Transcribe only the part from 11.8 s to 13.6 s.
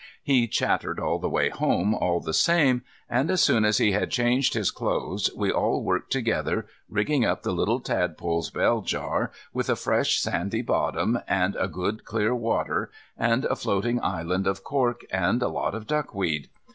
clear water, and a